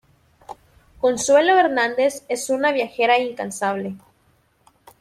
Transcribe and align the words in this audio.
Consuelo 0.99 1.55
Hernández 1.59 2.25
es 2.27 2.49
una 2.49 2.71
viajera 2.71 3.19
incansable. 3.19 3.97